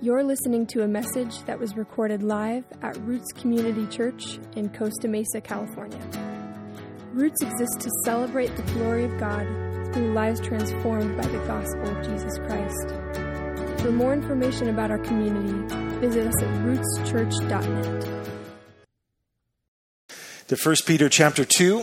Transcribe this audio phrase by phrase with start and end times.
[0.00, 5.08] You're listening to a message that was recorded live at Roots Community Church in Costa
[5.08, 5.98] Mesa, California.
[7.12, 9.44] Roots exists to celebrate the glory of God
[9.92, 12.94] through lives transformed by the gospel of Jesus Christ.
[13.82, 15.66] For more information about our community,
[15.98, 18.28] visit us at rootschurch.net.
[20.46, 21.82] To 1 Peter chapter 2.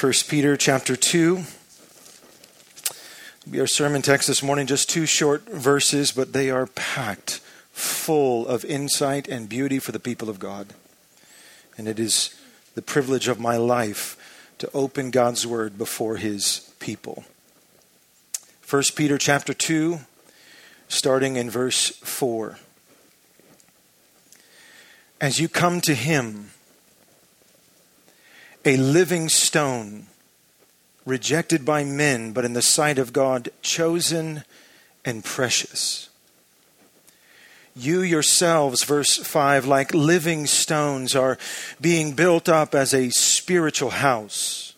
[0.00, 1.57] 1 Peter chapter 2 be
[3.56, 7.40] our sermon text this morning, just two short verses, but they are packed
[7.72, 10.74] full of insight and beauty for the people of God.
[11.76, 12.38] And it is
[12.74, 14.16] the privilege of my life
[14.58, 17.24] to open God's word before his people.
[18.68, 20.00] 1 Peter chapter 2,
[20.88, 22.58] starting in verse 4.
[25.20, 26.50] As you come to him,
[28.64, 30.06] a living stone
[31.08, 34.44] rejected by men, but in the sight of God, chosen
[35.04, 36.08] and precious.
[37.74, 41.38] You yourselves, verse 5, like living stones, are
[41.80, 44.74] being built up as a spiritual house,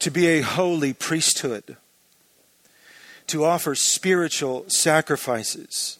[0.00, 1.76] to be a holy priesthood,
[3.28, 5.98] to offer spiritual sacrifices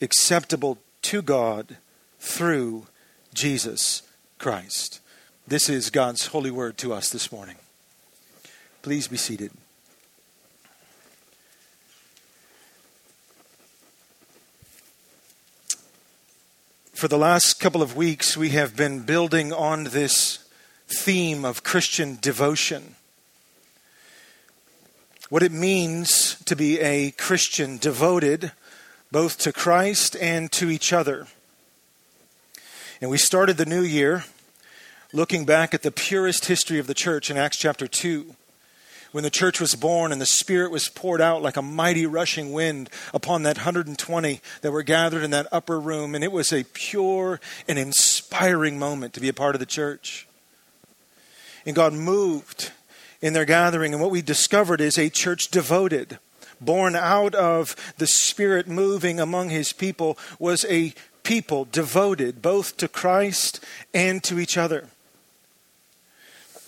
[0.00, 1.78] acceptable to God
[2.20, 2.86] through
[3.34, 4.02] Jesus
[4.38, 5.00] Christ.
[5.46, 7.56] This is God's holy word to us this morning.
[8.82, 9.50] Please be seated.
[16.92, 20.38] For the last couple of weeks, we have been building on this
[20.88, 22.94] theme of Christian devotion.
[25.28, 28.52] What it means to be a Christian devoted
[29.10, 31.26] both to Christ and to each other.
[33.00, 34.24] And we started the new year
[35.12, 38.34] looking back at the purest history of the church in Acts chapter 2
[39.18, 42.52] when the church was born and the Spirit was poured out like a mighty rushing
[42.52, 46.14] wind upon that 120 that were gathered in that upper room.
[46.14, 50.28] And it was a pure and inspiring moment to be a part of the church.
[51.66, 52.70] And God moved
[53.20, 53.92] in their gathering.
[53.92, 56.20] And what we discovered is a church devoted,
[56.60, 60.94] born out of the Spirit moving among His people, was a
[61.24, 63.58] people devoted both to Christ
[63.92, 64.86] and to each other.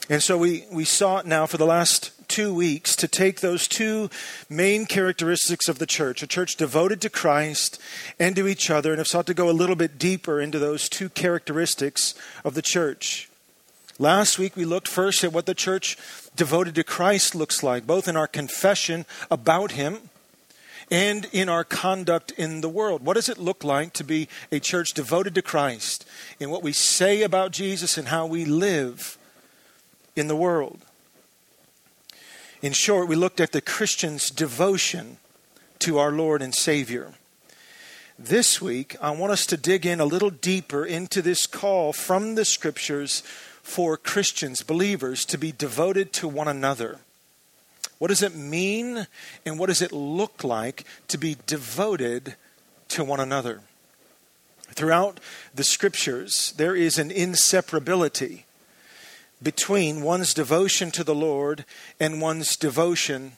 [0.09, 4.09] And so we, we sought now for the last two weeks to take those two
[4.49, 7.79] main characteristics of the church, a church devoted to Christ
[8.19, 10.89] and to each other, and have sought to go a little bit deeper into those
[10.89, 12.15] two characteristics
[12.45, 13.29] of the church.
[13.99, 15.99] Last week we looked first at what the church
[16.35, 19.99] devoted to Christ looks like, both in our confession about Him
[20.91, 23.05] and in our conduct in the world.
[23.05, 26.07] What does it look like to be a church devoted to Christ
[26.39, 29.19] in what we say about Jesus and how we live
[30.17, 30.81] in the world?
[32.63, 35.17] In short, we looked at the Christian's devotion
[35.79, 37.15] to our Lord and Savior.
[38.19, 42.35] This week, I want us to dig in a little deeper into this call from
[42.35, 43.23] the Scriptures
[43.63, 46.99] for Christians, believers, to be devoted to one another.
[47.97, 49.07] What does it mean
[49.47, 52.35] and what does it look like to be devoted
[52.89, 53.63] to one another?
[54.73, 55.19] Throughout
[55.55, 58.43] the Scriptures, there is an inseparability
[59.43, 61.65] between one's devotion to the Lord
[61.99, 63.33] and one's devotion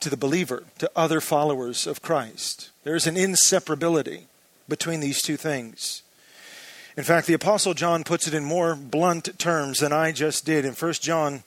[0.00, 2.70] to the believer, to other followers of Christ.
[2.84, 4.22] There's an inseparability
[4.68, 6.02] between these two things.
[6.96, 10.64] In fact, the apostle John puts it in more blunt terms than I just did
[10.64, 11.44] in 1 John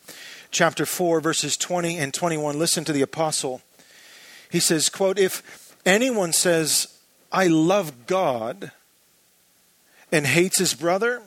[0.49, 2.57] chapter 4 verses 20 and 21.
[2.57, 3.61] Listen to the apostle.
[4.49, 6.87] He says, quote, "If anyone says,
[7.31, 8.71] I love God
[10.11, 11.21] and hates his brother,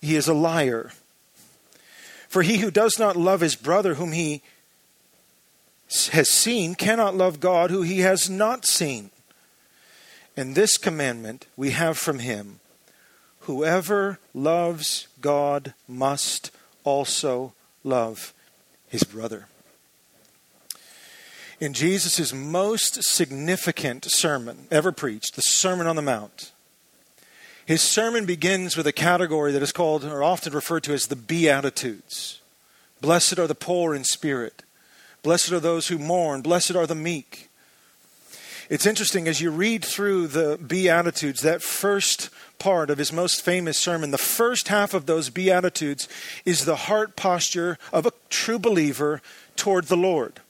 [0.00, 0.92] he is a liar."
[2.36, 4.42] For he who does not love his brother whom he
[6.12, 9.08] has seen cannot love God who he has not seen.
[10.36, 12.60] And this commandment we have from him
[13.40, 16.50] whoever loves God must
[16.84, 18.34] also love
[18.86, 19.46] his brother.
[21.58, 26.52] In Jesus' most significant sermon ever preached, the Sermon on the Mount,
[27.66, 31.16] his sermon begins with a category that is called, or often referred to as the
[31.16, 32.40] Beatitudes.
[33.00, 34.62] Blessed are the poor in spirit.
[35.24, 36.42] Blessed are those who mourn.
[36.42, 37.48] Blessed are the meek.
[38.70, 42.30] It's interesting as you read through the Beatitudes, that first
[42.60, 46.08] part of his most famous sermon, the first half of those Beatitudes
[46.44, 49.20] is the heart posture of a true believer
[49.56, 50.40] toward the Lord.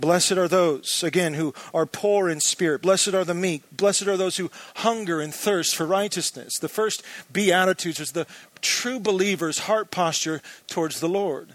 [0.00, 2.80] Blessed are those, again, who are poor in spirit.
[2.80, 3.62] Blessed are the meek.
[3.70, 6.58] Blessed are those who hunger and thirst for righteousness.
[6.58, 8.26] The first Beatitudes is the
[8.62, 11.50] true believer's heart posture towards the Lord.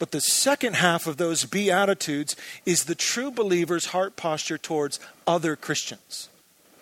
[0.00, 2.34] But the second half of those Beatitudes
[2.66, 6.28] is the true believer's heart posture towards other Christians,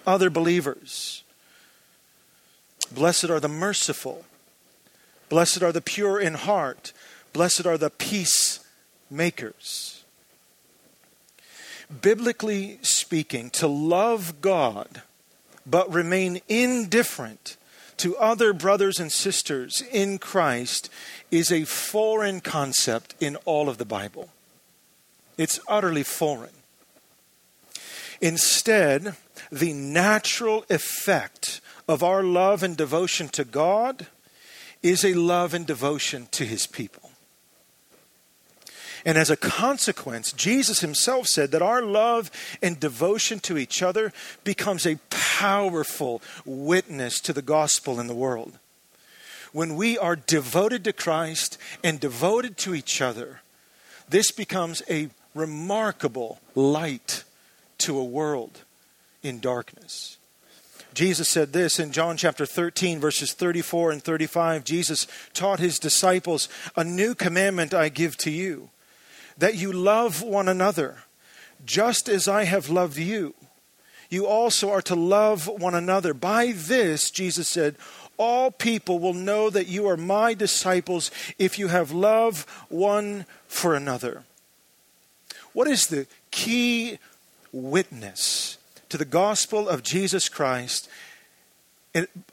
[0.07, 1.23] other believers.
[2.91, 4.25] Blessed are the merciful.
[5.29, 6.95] Blessed are the pure in heart.
[7.35, 9.94] Blessed are the peacemakers.
[12.01, 15.03] Biblically speaking, to love God
[15.67, 17.57] but remain indifferent
[17.97, 20.91] to other brothers and sisters in Christ
[21.31, 24.31] is a foreign concept in all of the Bible.
[25.39, 26.51] It's utterly foreign.
[28.21, 29.17] Instead,
[29.51, 34.07] the natural effect of our love and devotion to God
[34.83, 37.04] is a love and devotion to his people.
[39.05, 42.31] And as a consequence, Jesus himself said that our love
[42.63, 44.13] and devotion to each other
[44.45, 48.59] becomes a powerful witness to the gospel in the world.
[49.53, 53.41] When we are devoted to Christ and devoted to each other,
[54.09, 57.25] this becomes a remarkable light
[57.79, 58.63] to a world
[59.23, 60.17] in darkness.
[60.95, 64.65] Jesus said this in John chapter 13, verses 34 and 35.
[64.65, 68.71] Jesus taught his disciples, A new commandment I give to you
[69.39, 70.99] that you love one another,
[71.65, 73.35] just as I have loved you.
[74.11, 76.15] You also are to love one another.
[76.15, 77.77] By this, Jesus said,
[78.17, 83.75] all people will know that you are my disciples if you have love one for
[83.75, 84.25] another.
[85.53, 86.99] What is the key
[87.53, 88.59] witness
[88.89, 90.89] to the gospel of Jesus Christ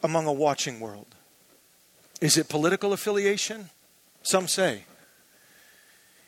[0.03, 1.07] among a watching world?
[2.19, 3.69] Is it political affiliation?
[4.21, 4.83] Some say.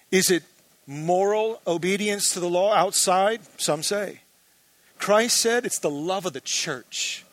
[0.09, 0.43] Is it
[0.87, 3.41] moral obedience to the law outside?
[3.57, 4.21] Some say.
[4.97, 7.25] Christ said it's the love of the church,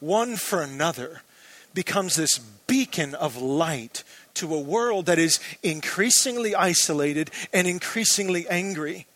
[0.00, 1.22] one for another,
[1.72, 4.02] becomes this beacon of light
[4.34, 9.06] to a world that is increasingly isolated and increasingly angry.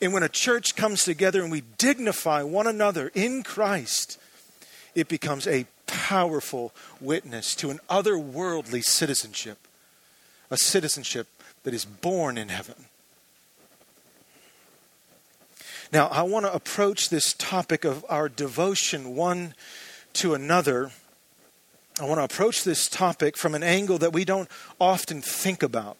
[0.00, 4.18] And when a church comes together and we dignify one another in Christ,
[4.94, 9.58] it becomes a powerful witness to an otherworldly citizenship,
[10.50, 11.26] a citizenship
[11.62, 12.86] that is born in heaven.
[15.92, 19.54] Now, I want to approach this topic of our devotion one
[20.14, 20.92] to another.
[22.00, 24.48] I want to approach this topic from an angle that we don't
[24.80, 25.96] often think about.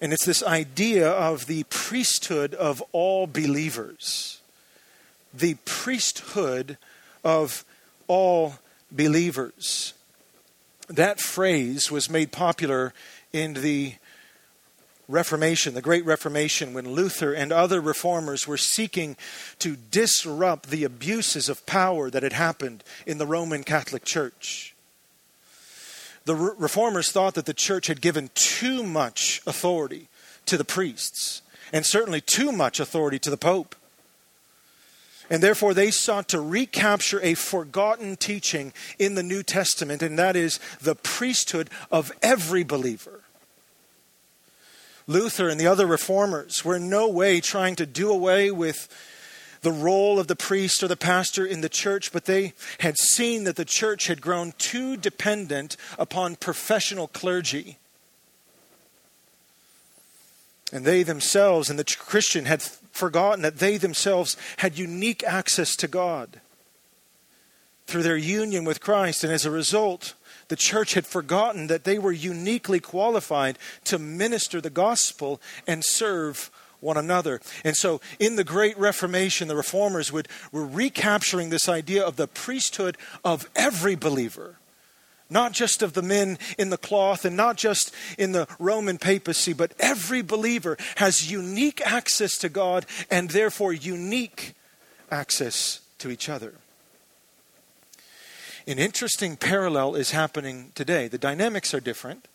[0.00, 4.40] And it's this idea of the priesthood of all believers.
[5.32, 6.78] The priesthood
[7.22, 7.64] of
[8.06, 8.54] all
[8.90, 9.92] believers.
[10.88, 12.92] That phrase was made popular
[13.32, 13.94] in the
[15.06, 19.16] Reformation, the Great Reformation, when Luther and other reformers were seeking
[19.58, 24.74] to disrupt the abuses of power that had happened in the Roman Catholic Church.
[26.24, 30.08] The reformers thought that the church had given too much authority
[30.46, 33.76] to the priests, and certainly too much authority to the Pope.
[35.28, 40.36] And therefore, they sought to recapture a forgotten teaching in the New Testament, and that
[40.36, 43.23] is the priesthood of every believer.
[45.06, 48.88] Luther and the other reformers were in no way trying to do away with
[49.60, 53.44] the role of the priest or the pastor in the church, but they had seen
[53.44, 57.78] that the church had grown too dependent upon professional clergy.
[60.72, 65.88] And they themselves, and the Christian, had forgotten that they themselves had unique access to
[65.88, 66.40] God
[67.86, 69.24] through their union with Christ.
[69.24, 70.14] And as a result,
[70.48, 76.50] the church had forgotten that they were uniquely qualified to minister the gospel and serve
[76.80, 77.40] one another.
[77.64, 82.28] And so in the Great Reformation, the reformers would, were recapturing this idea of the
[82.28, 84.56] priesthood of every believer.
[85.30, 89.54] Not just of the men in the cloth and not just in the Roman papacy,
[89.54, 94.54] but every believer has unique access to God and therefore unique
[95.10, 96.54] access to each other.
[98.66, 101.06] An interesting parallel is happening today.
[101.06, 102.28] The dynamics are different,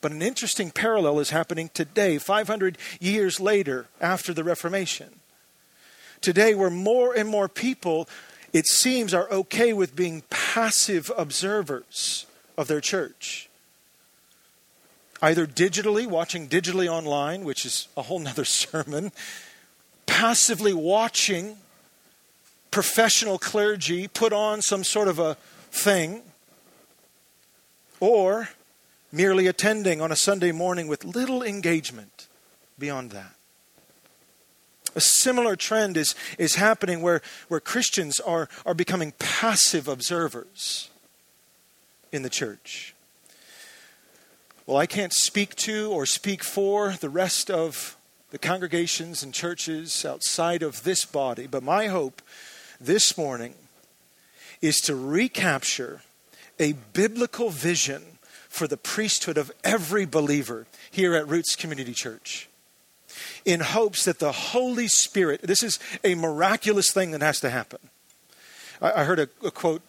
[0.00, 5.20] but an interesting parallel is happening today, 500 years later after the Reformation.
[6.20, 8.08] Today, where more and more people,
[8.52, 13.48] it seems, are okay with being passive observers of their church.
[15.22, 19.12] Either digitally, watching digitally online, which is a whole nother sermon,
[20.06, 21.56] passively watching
[22.72, 25.36] professional clergy put on some sort of a
[25.70, 26.22] thing,
[28.00, 28.48] or
[29.10, 32.28] merely attending on a Sunday morning with little engagement
[32.78, 33.34] beyond that.
[34.94, 40.90] A similar trend is, is happening where, where Christians are, are becoming passive observers
[42.10, 42.94] in the church.
[44.66, 47.96] Well, I can't speak to or speak for the rest of
[48.30, 52.20] the congregations and churches outside of this body, but my hope
[52.80, 53.54] this morning
[54.60, 56.02] is to recapture
[56.58, 58.02] a biblical vision
[58.48, 62.48] for the priesthood of every believer here at Roots Community Church.
[63.44, 67.78] In hopes that the Holy Spirit, this is a miraculous thing that has to happen.
[68.80, 69.82] I, heard a, a quote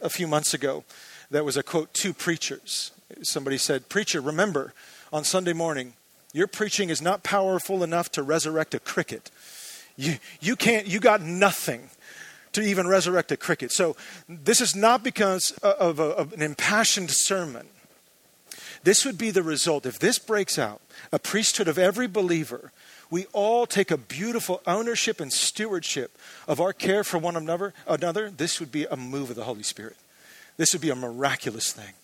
[0.00, 0.84] a few months ago
[1.30, 2.90] that was a quote to preachers.
[3.22, 4.72] Somebody said, Preacher, remember,
[5.12, 5.94] on Sunday morning,
[6.32, 9.30] your preaching is not powerful enough to resurrect a cricket.
[9.96, 11.90] You, you can't, you got nothing
[12.54, 13.70] to even resurrect a cricket.
[13.70, 13.96] So
[14.28, 17.68] this is not because of, a, of an impassioned sermon.
[18.82, 19.86] This would be the result.
[19.86, 20.80] If this breaks out,
[21.12, 22.72] a priesthood of every believer,
[23.10, 28.30] we all take a beautiful ownership and stewardship of our care for one another, another,
[28.30, 29.96] this would be a move of the Holy Spirit.
[30.56, 31.94] This would be a miraculous thing.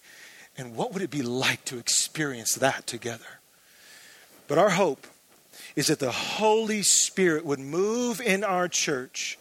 [0.56, 3.40] And what would it be like to experience that together?
[4.48, 5.06] But our hope
[5.76, 9.38] is that the Holy Spirit would move in our church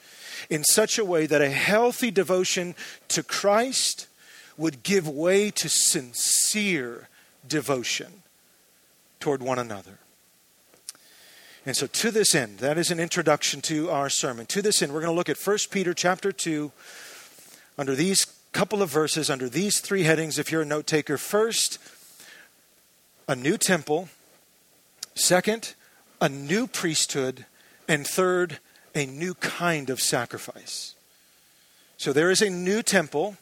[0.49, 2.75] in such a way that a healthy devotion
[3.09, 4.07] to Christ
[4.57, 7.07] would give way to sincere
[7.47, 8.23] devotion
[9.19, 9.99] toward one another.
[11.65, 14.45] And so to this end, that is an introduction to our sermon.
[14.47, 16.71] To this end, we're going to look at 1 Peter chapter 2
[17.77, 21.17] under these couple of verses, under these three headings, if you're a note taker.
[21.17, 21.77] First,
[23.27, 24.09] a new temple.
[25.15, 25.75] Second,
[26.19, 27.45] a new priesthood.
[27.87, 28.59] And third,
[28.99, 30.93] a new kind of sacrifice.
[31.97, 33.37] So there is a new temple,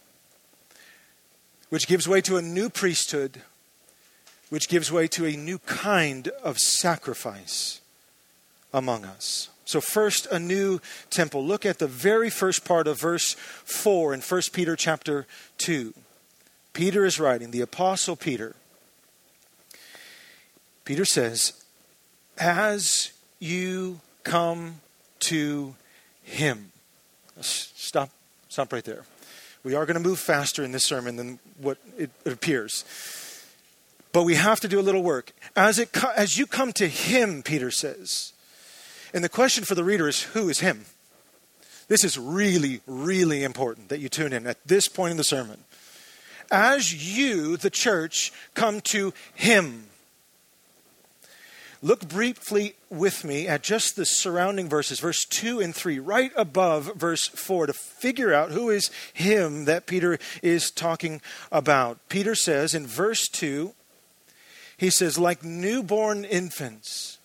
[1.70, 3.42] which gives way to a new priesthood,
[4.50, 7.82] which gives way to a new kind of sacrifice
[8.74, 9.50] among us.
[9.66, 11.44] So, first, a new temple.
[11.44, 15.94] Look at the very first part of verse 4 in 1 Peter chapter 2.
[16.72, 18.56] Peter is writing, the Apostle Peter.
[20.86, 21.52] Peter says,
[22.38, 24.80] As you come
[25.22, 25.76] to
[26.24, 26.72] Him.
[27.42, 28.10] Stop,
[28.50, 29.04] stop right there.
[29.64, 32.86] We are going to move faster in this sermon than what it, appears.
[34.14, 35.32] But we have to do a little work.
[35.56, 38.34] As, it, as you come to Him, Peter says,
[39.14, 40.86] and the question for the reader is who is Him?
[41.88, 45.64] This is really, really important that you tune in at this point in the sermon.
[46.52, 49.88] As you, the church, come to Him,
[51.82, 56.96] Look briefly with me at just the surrounding verses, verse 2 and 3, right above
[56.96, 62.00] verse 4, to figure out who is him that Peter is talking about.
[62.10, 63.74] Peter says in verse 2,
[64.76, 67.20] he says, like newborn infants,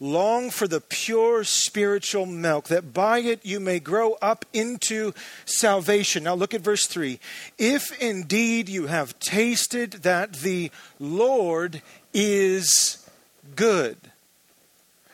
[0.00, 5.12] long for the pure spiritual milk, that by it you may grow up into
[5.44, 6.24] salvation.
[6.24, 7.18] Now look at verse 3.
[7.58, 11.82] If indeed you have tasted that the Lord
[12.14, 13.07] is
[13.54, 13.96] good.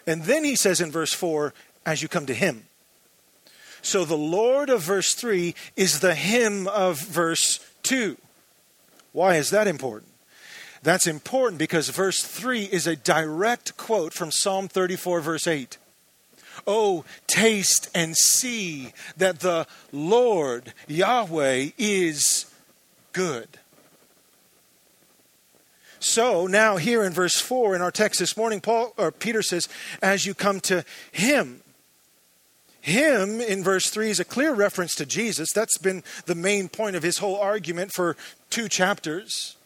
[0.06, 1.54] And then he says in verse 4,
[1.86, 2.64] as you come to him.
[3.82, 8.16] So the Lord of verse 3 is the him of verse 2.
[9.12, 10.10] Why is that important?
[10.82, 15.78] That's important because verse 3 is a direct quote from Psalm 34, verse 8.
[16.66, 22.46] Oh, taste and see that the Lord, Yahweh, is
[23.12, 23.48] good.
[26.04, 29.70] So now here in verse 4 in our text this morning, Paul or Peter says,
[30.02, 31.62] as you come to him.
[32.82, 35.48] Him in verse 3 is a clear reference to Jesus.
[35.54, 38.18] That's been the main point of his whole argument for
[38.50, 39.56] two chapters.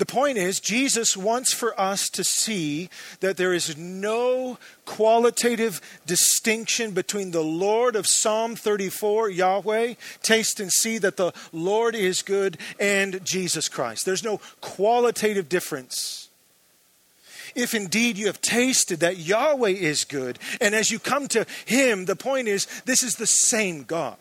[0.00, 2.88] The point is, Jesus wants for us to see
[3.20, 10.72] that there is no qualitative distinction between the Lord of Psalm 34, Yahweh, taste and
[10.72, 14.06] see that the Lord is good, and Jesus Christ.
[14.06, 16.30] There's no qualitative difference.
[17.54, 22.06] If indeed you have tasted that Yahweh is good, and as you come to Him,
[22.06, 24.16] the point is, this is the same God.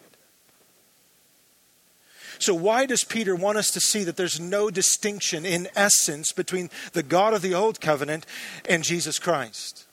[2.39, 6.69] So, why does Peter want us to see that there's no distinction in essence between
[6.93, 8.25] the God of the Old Covenant
[8.67, 9.86] and Jesus Christ?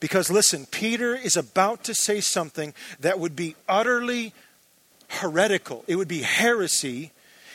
[0.00, 4.32] Because, listen, Peter is about to say something that would be utterly
[5.08, 5.84] heretical.
[5.86, 7.12] It would be heresy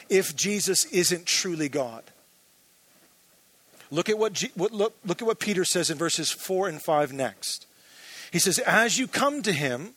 [0.09, 2.03] if Jesus isn't truly God.
[3.91, 7.67] Look at what, look, look at what Peter says in verses 4 and 5 next.
[8.31, 9.93] He says, As you come to him,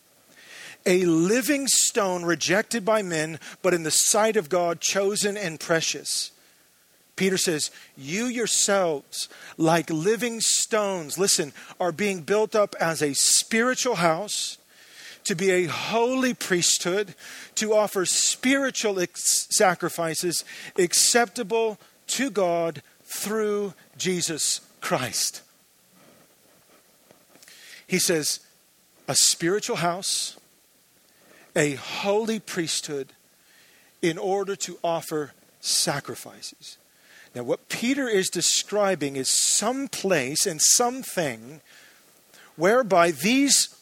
[0.87, 6.31] a living stone rejected by men, but in the sight of God, chosen and precious.
[7.17, 13.97] Peter says, You yourselves, like living stones, listen, are being built up as a spiritual
[13.97, 14.59] house,
[15.25, 17.15] to be a holy priesthood,
[17.57, 20.45] to offer spiritual ex- sacrifices
[20.79, 25.43] acceptable to God through Jesus Christ.
[27.89, 28.41] He says,
[29.09, 30.37] a spiritual house,
[31.57, 33.13] a holy priesthood,
[34.03, 36.77] in order to offer sacrifices.
[37.35, 41.61] Now, what Peter is describing is some place and something
[42.57, 43.75] whereby these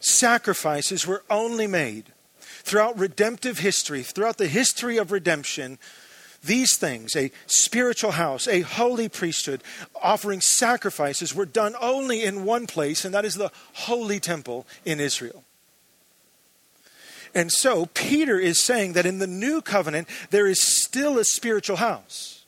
[0.00, 2.12] sacrifices were only made.
[2.40, 5.78] Throughout redemptive history, throughout the history of redemption,
[6.42, 9.62] these things, a spiritual house, a holy priesthood,
[10.00, 15.00] offering sacrifices, were done only in one place, and that is the holy temple in
[15.00, 15.44] Israel.
[17.34, 21.76] And so, Peter is saying that in the new covenant, there is still a spiritual
[21.76, 22.44] house.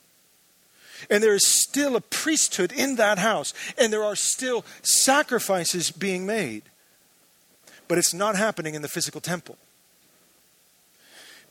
[1.09, 3.53] And there is still a priesthood in that house.
[3.77, 6.63] And there are still sacrifices being made.
[7.87, 9.57] But it's not happening in the physical temple.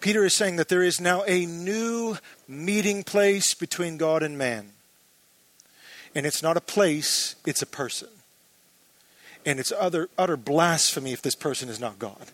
[0.00, 2.16] Peter is saying that there is now a new
[2.48, 4.72] meeting place between God and man.
[6.14, 8.08] And it's not a place, it's a person.
[9.46, 12.26] And it's utter, utter blasphemy if this person is not God.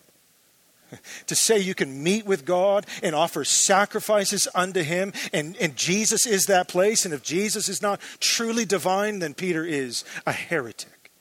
[1.27, 6.25] to say you can meet with God and offer sacrifices unto Him, and, and Jesus
[6.25, 11.11] is that place, and if Jesus is not truly divine, then Peter is a heretic.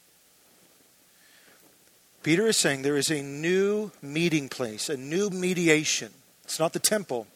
[2.23, 6.13] Peter is saying there is a new meeting place, a new mediation
[6.49, 7.27] it's not the temple,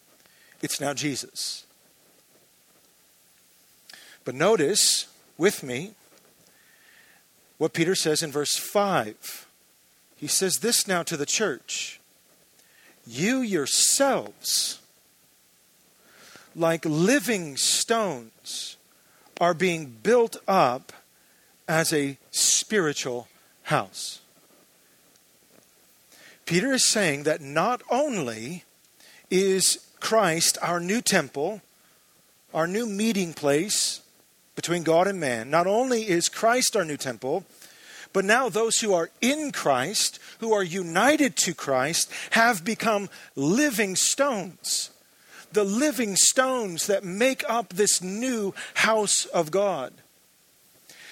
[0.62, 1.66] it's now Jesus.
[4.24, 5.92] But notice with me
[7.58, 9.46] what Peter says in verse 5.
[10.16, 12.00] He says this now to the church
[13.06, 14.78] You yourselves,
[16.54, 18.76] like living stones,
[19.40, 20.92] are being built up
[21.66, 23.28] as a spiritual
[23.64, 24.20] house.
[26.46, 28.64] Peter is saying that not only
[29.30, 31.62] is Christ, our new temple,
[32.52, 34.00] our new meeting place
[34.54, 35.50] between God and man.
[35.50, 37.44] Not only is Christ our new temple,
[38.12, 43.96] but now those who are in Christ, who are united to Christ, have become living
[43.96, 44.90] stones.
[45.52, 49.92] The living stones that make up this new house of God.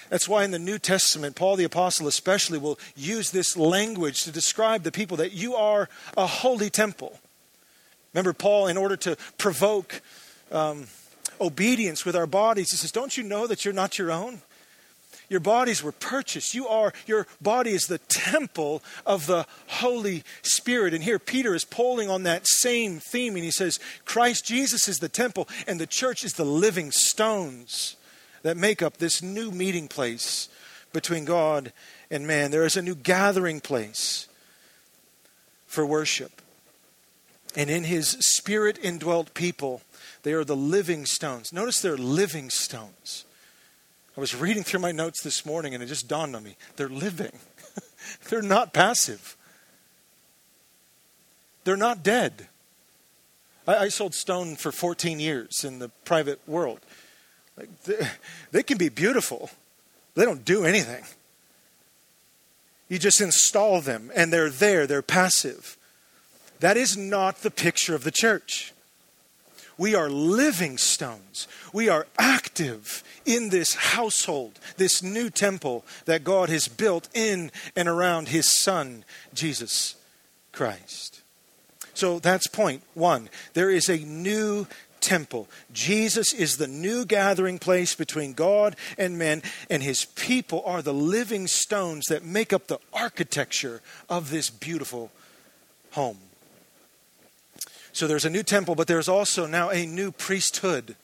[0.09, 4.31] That's why in the New Testament, Paul the Apostle especially will use this language to
[4.31, 7.17] describe the people that you are a holy temple.
[8.13, 10.01] Remember, Paul, in order to provoke
[10.51, 10.87] um,
[11.39, 14.41] obedience with our bodies, he says, Don't you know that you're not your own?
[15.31, 16.53] Your bodies were purchased.
[16.53, 20.93] You are, your body is the temple of the Holy Spirit.
[20.93, 24.99] And here Peter is pulling on that same theme, and he says, Christ Jesus is
[24.99, 27.95] the temple, and the church is the living stones
[28.41, 30.49] that make up this new meeting place
[30.91, 31.71] between God
[32.09, 32.51] and man.
[32.51, 34.27] There is a new gathering place
[35.65, 36.41] for worship.
[37.55, 39.81] And in his spirit indwelt people,
[40.23, 41.53] they are the living stones.
[41.53, 43.23] Notice they're living stones.
[44.15, 46.57] I was reading through my notes this morning and it just dawned on me.
[46.75, 47.31] They're living,
[48.29, 49.37] they're not passive,
[51.63, 52.47] they're not dead.
[53.67, 56.79] I, I, sold stone for 14 years in the private world.
[57.55, 58.07] Like they,
[58.51, 59.49] they can be beautiful,
[60.15, 61.03] they don't do anything.
[62.89, 65.77] You just install them and they're there, they're passive.
[66.59, 68.73] That is not the picture of the church.
[69.77, 71.47] We are living stones.
[71.73, 77.87] We are active in this household, this new temple that God has built in and
[77.87, 79.95] around His Son, Jesus
[80.51, 81.21] Christ.
[81.93, 83.29] So that's point one.
[83.53, 84.67] There is a new
[85.01, 85.47] temple.
[85.73, 90.93] Jesus is the new gathering place between God and men, and His people are the
[90.93, 95.11] living stones that make up the architecture of this beautiful
[95.91, 96.19] home.
[97.93, 100.95] So there's a new temple, but there's also now a new priesthood.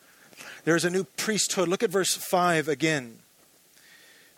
[0.63, 1.67] There's a new priesthood.
[1.67, 3.19] Look at verse 5 again.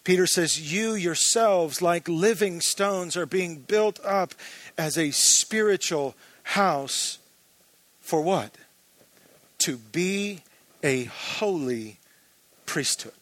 [0.04, 4.34] Peter says, You yourselves, like living stones, are being built up
[4.78, 7.20] as a spiritual house
[8.00, 8.58] for what?
[9.60, 10.42] To be
[10.84, 12.00] a holy
[12.66, 13.19] priesthood.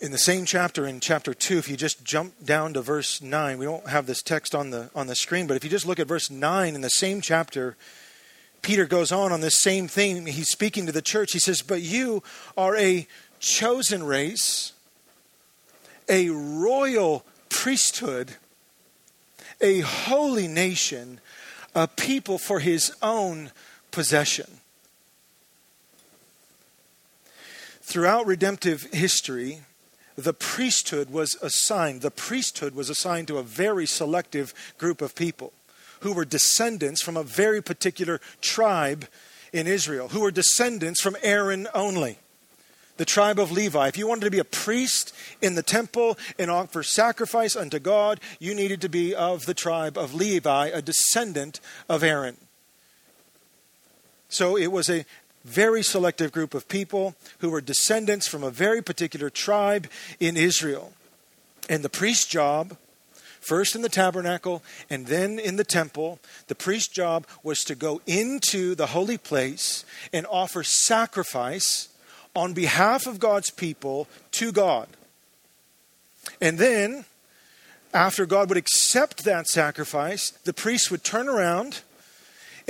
[0.00, 3.58] In the same chapter, in chapter 2, if you just jump down to verse 9,
[3.58, 6.00] we don't have this text on the, on the screen, but if you just look
[6.00, 7.76] at verse 9 in the same chapter,
[8.62, 10.26] Peter goes on on this same thing.
[10.26, 11.32] He's speaking to the church.
[11.32, 12.22] He says, But you
[12.56, 13.06] are a
[13.40, 14.72] chosen race,
[16.08, 18.32] a royal priesthood,
[19.60, 21.20] a holy nation,
[21.74, 23.50] a people for his own
[23.90, 24.46] possession.
[27.82, 29.60] Throughout redemptive history,
[30.16, 32.02] the priesthood was assigned.
[32.02, 35.52] The priesthood was assigned to a very selective group of people
[36.00, 39.06] who were descendants from a very particular tribe
[39.52, 42.18] in Israel, who were descendants from Aaron only
[43.00, 43.88] the tribe of Levi.
[43.88, 48.20] If you wanted to be a priest in the temple and offer sacrifice unto God,
[48.38, 52.36] you needed to be of the tribe of Levi, a descendant of Aaron.
[54.28, 55.06] So it was a
[55.44, 60.92] very selective group of people who were descendants from a very particular tribe in Israel.
[61.68, 62.76] And the priest's job,
[63.40, 68.00] first in the tabernacle and then in the temple, the priest's job was to go
[68.06, 71.88] into the holy place and offer sacrifice
[72.34, 74.88] on behalf of God's people to God.
[76.40, 77.04] And then,
[77.92, 81.80] after God would accept that sacrifice, the priest would turn around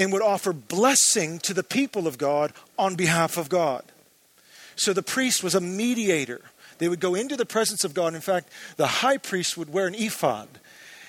[0.01, 3.85] and would offer blessing to the people of God on behalf of God.
[4.75, 6.41] So the priest was a mediator.
[6.79, 8.15] They would go into the presence of God.
[8.15, 10.49] In fact, the high priest would wear an ephod,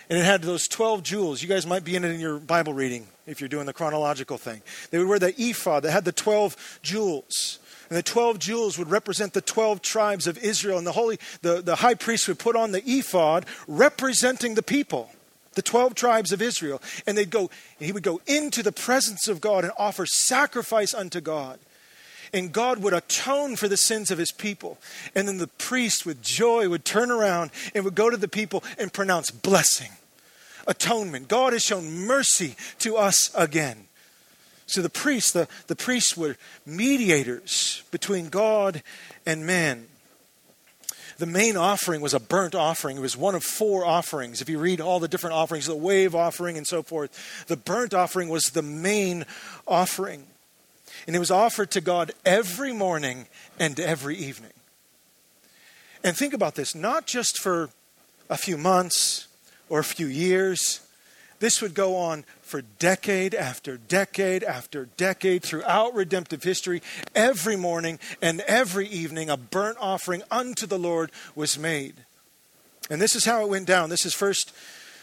[0.09, 1.41] and it had those 12 jewels.
[1.41, 4.37] You guys might be in it in your Bible reading if you're doing the chronological
[4.37, 4.61] thing.
[4.89, 7.59] They would wear the ephod that had the 12 jewels.
[7.89, 10.77] And the 12 jewels would represent the 12 tribes of Israel.
[10.77, 15.09] And the, holy, the, the high priest would put on the ephod representing the people,
[15.53, 16.81] the 12 tribes of Israel.
[17.05, 20.93] And they'd go, and he would go into the presence of God and offer sacrifice
[20.93, 21.59] unto God.
[22.33, 24.77] And God would atone for the sins of his people.
[25.13, 28.63] And then the priest, with joy, would turn around and would go to the people
[28.77, 29.91] and pronounce blessing,
[30.65, 31.27] atonement.
[31.27, 33.87] God has shown mercy to us again.
[34.65, 38.81] So the priests, the, the priests were mediators between God
[39.25, 39.87] and man.
[41.21, 42.97] The main offering was a burnt offering.
[42.97, 44.41] It was one of four offerings.
[44.41, 47.93] If you read all the different offerings, the wave offering and so forth, the burnt
[47.93, 49.27] offering was the main
[49.67, 50.25] offering.
[51.05, 53.27] And it was offered to God every morning
[53.59, 54.49] and every evening.
[56.03, 57.69] And think about this not just for
[58.27, 59.27] a few months
[59.69, 60.81] or a few years,
[61.37, 66.81] this would go on for decade after decade after decade throughout redemptive history.
[67.15, 71.95] Every morning and every evening, a burnt offering unto the Lord was made.
[72.89, 73.89] And this is how it went down.
[73.89, 74.51] This is first,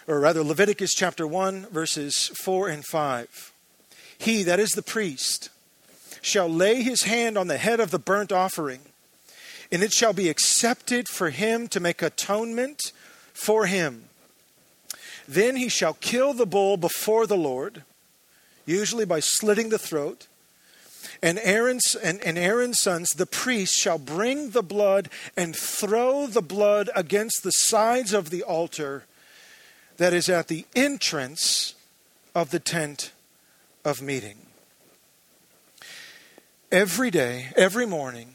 [0.06, 3.52] or rather, Leviticus chapter 1, verses 4 and 5.
[4.18, 5.48] He, that is the priest,
[6.20, 8.80] shall lay his hand on the head of the burnt offering,
[9.72, 12.92] and it shall be accepted for him to make atonement
[13.32, 14.07] for him
[15.28, 17.82] then he shall kill the bull before the Lord,
[18.64, 20.26] usually by slitting the throat.
[21.22, 26.42] And Aaron's, and, and Aaron's sons, the priests, shall bring the blood and throw the
[26.42, 29.04] blood against the sides of the altar
[29.98, 31.74] that is at the entrance
[32.34, 33.12] of the tent
[33.84, 34.38] of meeting.
[36.72, 38.34] Every day, every morning,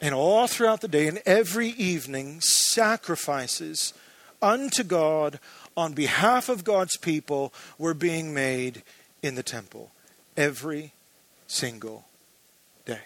[0.00, 3.92] and all throughout the day, and every evening, sacrifices
[4.42, 5.38] unto God
[5.76, 8.82] on behalf of God's people were being made
[9.22, 9.92] in the temple
[10.36, 10.92] every
[11.46, 12.04] single
[12.84, 13.00] day.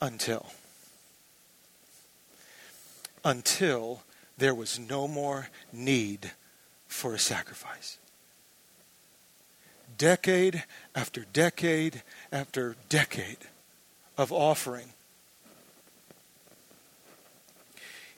[0.00, 0.46] Until.
[3.24, 4.02] Until
[4.38, 6.32] there was no more need
[6.86, 7.98] for a sacrifice.
[9.98, 13.38] Decade after decade after decade
[14.18, 14.92] of offering.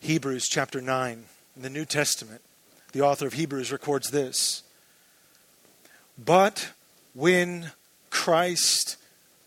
[0.01, 1.25] Hebrews chapter 9
[1.59, 2.40] in the New Testament,
[2.92, 4.62] the author of Hebrews records this.
[6.16, 6.71] But
[7.14, 7.73] when
[8.11, 8.97] Christ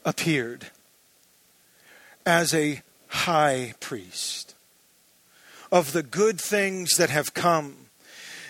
[0.04, 0.68] appeared
[2.26, 4.56] as a high priest
[5.72, 7.78] of the good things that have come,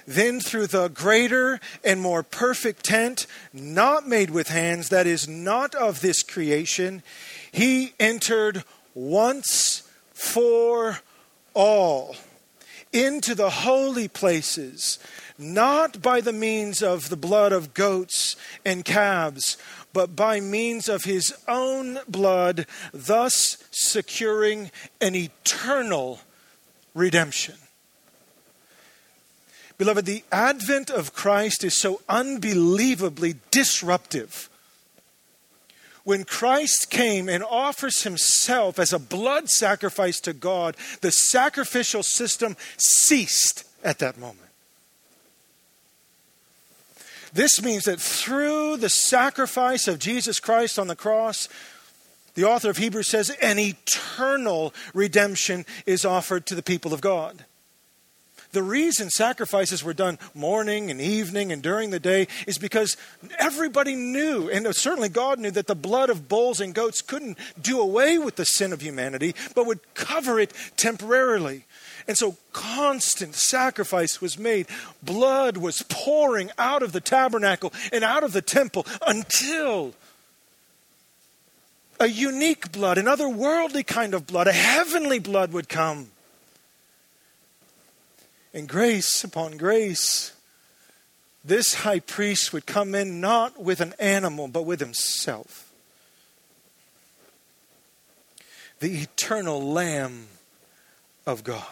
[0.08, 5.76] then through the greater and more perfect tent, not made with hands, that is not
[5.76, 7.04] of this creation,
[7.52, 8.64] he entered
[8.96, 10.98] once for
[11.54, 12.16] all
[12.94, 15.00] into the holy places,
[15.38, 19.58] not by the means of the blood of goats and calves,
[19.94, 26.20] but by means of his own blood, thus securing an eternal
[26.94, 27.56] redemption.
[29.78, 34.48] Beloved, the advent of Christ is so unbelievably disruptive
[36.04, 42.56] when Christ came and offers himself as a blood sacrifice to God, the sacrificial system
[42.78, 44.50] ceased at that moment.
[47.34, 51.48] This means that through the sacrifice of Jesus Christ on the cross,
[52.34, 57.46] the author of Hebrews says an eternal redemption is offered to the people of God.
[58.52, 62.98] The reason sacrifices were done morning and evening and during the day is because
[63.40, 67.80] everybody knew, and certainly God knew, that the blood of bulls and goats couldn't do
[67.80, 71.66] away with the sin of humanity, but would cover it temporarily.
[72.08, 74.68] And so constant sacrifice was made.
[75.02, 79.94] Blood was pouring out of the tabernacle and out of the temple until
[82.00, 86.11] a unique blood, an otherworldly kind of blood, a heavenly blood would come.
[88.54, 90.34] And grace upon grace,
[91.44, 95.72] this high priest would come in not with an animal, but with himself.
[98.80, 100.28] The eternal Lamb
[101.26, 101.66] of God.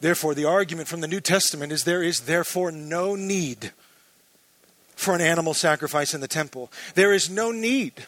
[0.00, 3.72] Therefore, the argument from the New Testament is there is therefore no need
[4.96, 6.70] for an animal sacrifice in the temple.
[6.94, 8.06] There is no need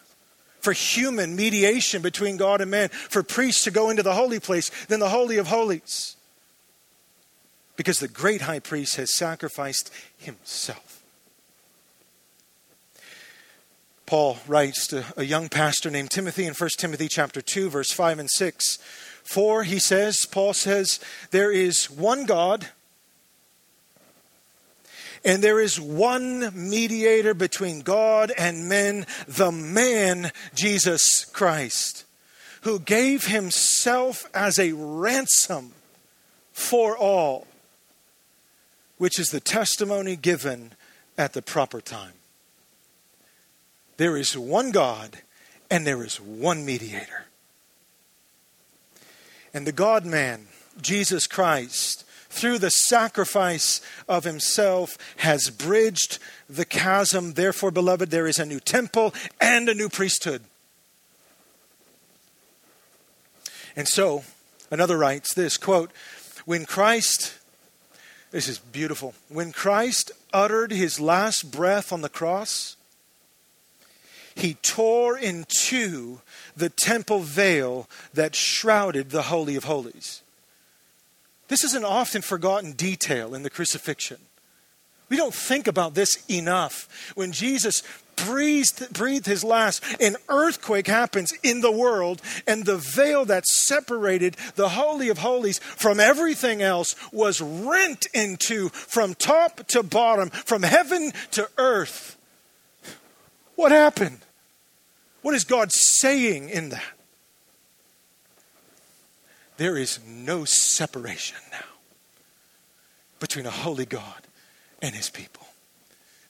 [0.61, 4.71] for human mediation between God and man, for priests to go into the holy place,
[4.87, 6.17] then the Holy of Holies.
[7.77, 11.03] Because the great high priest has sacrificed himself.
[14.07, 18.19] Paul writes to a young pastor named Timothy in 1 Timothy chapter 2 verse 5
[18.19, 18.79] and 6
[19.23, 22.69] for he says Paul says there is one God
[25.25, 32.05] and there is one mediator between God and men, the man, Jesus Christ,
[32.63, 35.73] who gave himself as a ransom
[36.53, 37.47] for all,
[39.03, 40.71] which is the testimony given
[41.19, 42.13] at the proper time.
[43.97, 45.23] There is one God
[45.69, 47.27] and there is one mediator.
[49.53, 50.47] And the God man,
[50.81, 57.33] Jesus Christ, through the sacrifice of himself, has bridged the chasm.
[57.33, 60.45] Therefore, beloved, there is a new temple and a new priesthood.
[63.75, 64.23] And so,
[64.71, 65.91] another writes this quote,
[66.45, 67.41] when Christ,
[68.33, 72.77] this is beautiful, when Christ uttered his last breath on the cross,
[74.35, 76.23] he tore in two
[76.57, 80.23] the temple veil that shrouded the Holy of Holies.
[81.49, 84.19] This is an often forgotten detail in the crucifixion.
[85.13, 87.13] We don't think about this enough.
[87.17, 87.83] When Jesus
[88.17, 94.39] breathed, breathed his last, an earthquake happens in the world, and the veil that separated
[94.55, 100.63] the Holy of Holies from everything else was rent into from top to bottom, from
[100.63, 102.17] heaven to earth.
[103.55, 104.21] What happened?
[105.21, 106.95] What is God saying in that?
[109.59, 111.59] There is no separation now
[113.21, 114.23] between a holy God
[114.83, 115.47] and his people.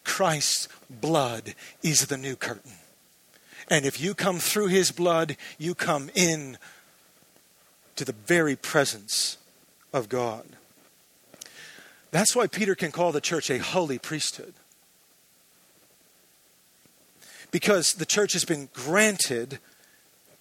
[0.04, 2.72] Christ's blood is the new curtain.
[3.68, 6.58] And if you come through his blood, you come in
[7.96, 9.38] to the very presence
[9.92, 10.44] of God.
[12.10, 14.54] That's why Peter can call the church a holy priesthood
[17.50, 19.58] because the church has been granted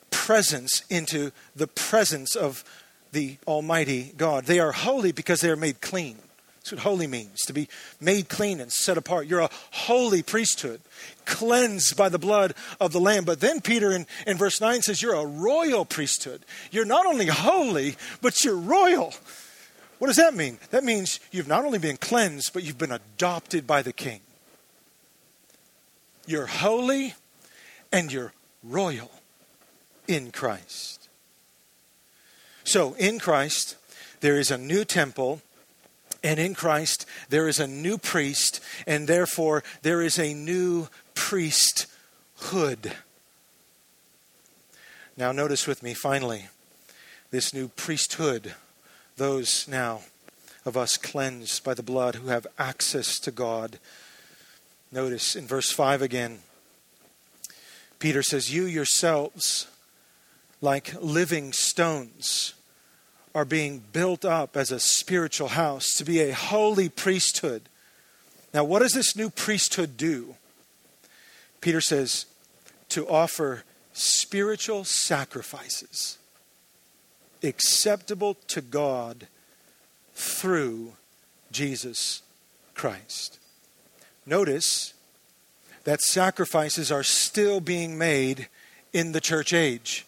[0.09, 2.63] presence into the presence of
[3.11, 4.45] the Almighty God.
[4.45, 6.17] They are holy because they are made clean.
[6.61, 7.67] That's what holy means to be
[7.99, 9.25] made clean and set apart.
[9.25, 10.81] You're a holy priesthood,
[11.25, 13.25] cleansed by the blood of the Lamb.
[13.25, 16.45] But then Peter in, in verse 9 says, You're a royal priesthood.
[16.69, 19.11] You're not only holy, but you're royal.
[19.97, 20.59] What does that mean?
[20.69, 24.21] That means you've not only been cleansed, but you've been adopted by the King.
[26.27, 27.15] You're holy
[27.91, 29.11] and you're royal
[30.07, 31.09] in Christ.
[32.63, 33.75] So, in Christ,
[34.19, 35.41] there is a new temple,
[36.23, 42.93] and in Christ, there is a new priest, and therefore, there is a new priesthood.
[45.17, 46.47] Now, notice with me, finally,
[47.31, 48.55] this new priesthood,
[49.17, 50.01] those now
[50.65, 53.79] of us cleansed by the blood who have access to God
[54.93, 56.39] Notice in verse 5 again,
[57.99, 59.67] Peter says, You yourselves,
[60.59, 62.55] like living stones,
[63.33, 67.63] are being built up as a spiritual house to be a holy priesthood.
[68.53, 70.35] Now, what does this new priesthood do?
[71.61, 72.25] Peter says,
[72.89, 73.63] to offer
[73.93, 76.17] spiritual sacrifices
[77.43, 79.27] acceptable to God
[80.13, 80.93] through
[81.51, 82.21] Jesus
[82.73, 83.39] Christ.
[84.25, 84.93] Notice
[85.83, 88.47] that sacrifices are still being made
[88.93, 90.05] in the church age.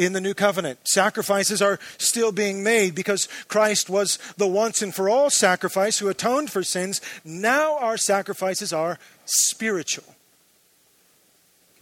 [0.00, 4.94] In the new covenant, sacrifices are still being made because Christ was the once and
[4.94, 7.02] for all sacrifice who atoned for sins.
[7.22, 10.14] Now our sacrifices are spiritual.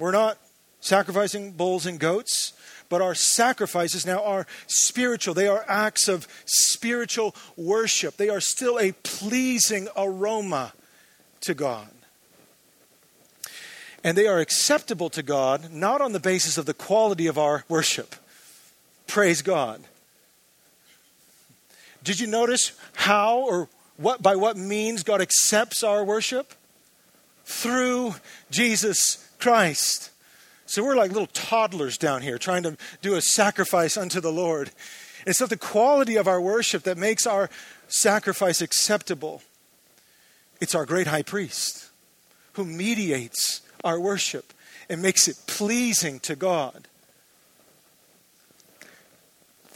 [0.00, 0.36] We're not
[0.80, 2.54] sacrificing bulls and goats,
[2.88, 5.34] but our sacrifices now are spiritual.
[5.34, 8.16] They are acts of spiritual worship.
[8.16, 10.72] They are still a pleasing aroma
[11.42, 11.86] to God.
[14.04, 17.64] And they are acceptable to God not on the basis of the quality of our
[17.68, 18.14] worship.
[19.06, 19.82] Praise God.
[22.04, 26.54] Did you notice how or what by what means God accepts our worship?
[27.44, 28.14] Through
[28.50, 30.10] Jesus Christ.
[30.66, 34.70] So we're like little toddlers down here trying to do a sacrifice unto the Lord.
[35.26, 37.50] It's not the quality of our worship that makes our
[37.88, 39.42] sacrifice acceptable.
[40.60, 41.88] It's our great high priest
[42.52, 44.52] who mediates our worship
[44.88, 46.88] and makes it pleasing to God.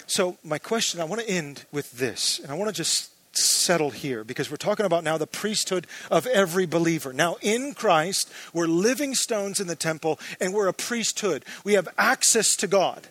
[0.06, 3.90] So, my question, I want to end with this, and I want to just settle
[3.90, 7.12] here because we're talking about now the priesthood of every believer.
[7.12, 11.44] Now, in Christ, we're living stones in the temple and we're a priesthood.
[11.64, 13.08] We have access to God.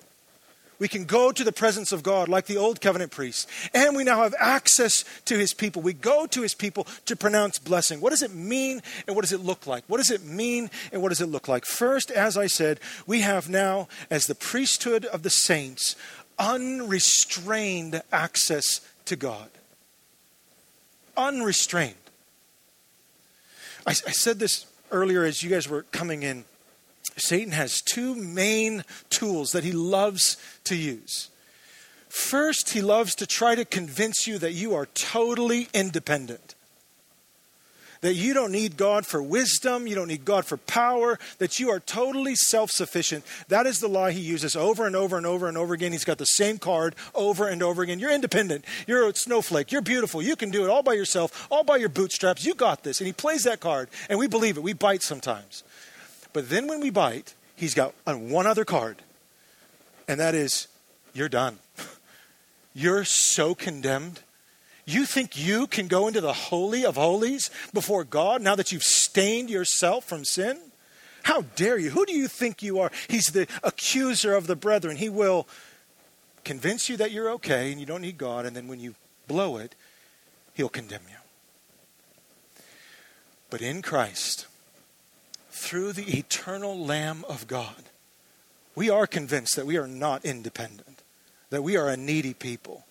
[0.81, 3.47] We can go to the presence of God like the old covenant priests.
[3.73, 5.81] And we now have access to his people.
[5.81, 8.01] We go to his people to pronounce blessing.
[8.01, 9.85] What does it mean and what does it look like?
[9.87, 11.63] What does it mean and what does it look like?
[11.63, 15.95] First, as I said, we have now, as the priesthood of the saints,
[16.37, 19.49] unrestrained access to God
[21.17, 21.95] unrestrained.
[23.85, 26.45] I, I said this earlier as you guys were coming in.
[27.17, 31.29] Satan has two main tools that he loves to use.
[32.09, 36.55] First, he loves to try to convince you that you are totally independent
[38.01, 41.69] that you don't need God for wisdom, you don't need God for power, that you
[41.69, 43.23] are totally self sufficient.
[43.47, 45.91] That is the lie he uses over and over and over and over again.
[45.91, 47.99] He's got the same card over and over again.
[47.99, 51.63] You're independent, you're a snowflake, you're beautiful, you can do it all by yourself, all
[51.63, 52.99] by your bootstraps, you got this.
[52.99, 54.63] And he plays that card, and we believe it.
[54.63, 55.63] We bite sometimes.
[56.33, 59.01] But then when we bite, he's got one other card,
[60.07, 60.67] and that is,
[61.13, 61.59] you're done.
[62.73, 64.21] You're so condemned
[64.85, 68.83] you think you can go into the Holy of Holies before God now that you've
[68.83, 70.59] stained yourself from sin?
[71.23, 71.91] How dare you?
[71.91, 72.91] Who do you think you are?
[73.07, 74.97] He's the accuser of the brethren.
[74.97, 75.47] He will
[76.43, 78.95] convince you that you're okay and you don't need God, and then when you
[79.27, 79.75] blow it,
[80.55, 82.63] he'll condemn you.
[83.49, 84.47] But in Christ,
[85.61, 87.83] through the eternal Lamb of God,
[88.75, 91.03] we are convinced that we are not independent,
[91.49, 92.85] that we are a needy people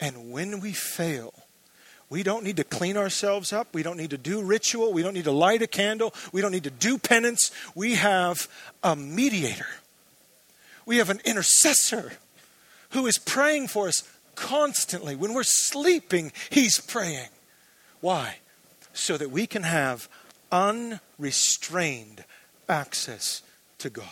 [0.00, 1.34] and when we fail,
[2.08, 3.68] we don't need to clean ourselves up.
[3.72, 4.92] We don't need to do ritual.
[4.92, 6.14] We don't need to light a candle.
[6.32, 7.52] We don't need to do penance.
[7.74, 8.48] We have
[8.82, 9.68] a mediator.
[10.86, 12.14] We have an intercessor
[12.90, 14.02] who is praying for us
[14.34, 15.14] constantly.
[15.14, 17.28] When we're sleeping, he's praying.
[18.00, 18.38] Why?
[18.92, 20.08] So that we can have
[20.52, 22.24] unrestrained
[22.68, 23.42] access
[23.78, 24.06] to God.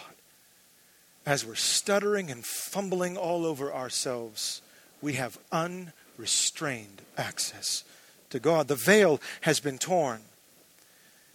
[1.26, 4.62] As we're stuttering and fumbling all over ourselves,
[5.02, 7.84] we have unrestrained access
[8.30, 8.68] to God.
[8.68, 10.20] The veil has been torn,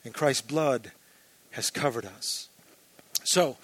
[0.04, 0.92] and Christ's blood
[1.52, 2.50] has covered us.
[3.24, 3.58] So,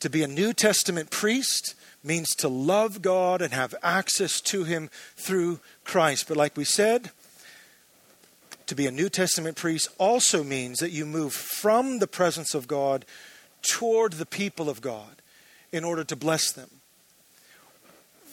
[0.00, 4.90] to be a New Testament priest means to love God and have access to Him
[5.16, 6.28] through Christ.
[6.28, 7.10] But, like we said,
[8.66, 12.66] to be a New Testament priest also means that you move from the presence of
[12.66, 13.04] God
[13.62, 15.22] toward the people of God
[15.72, 16.70] in order to bless them.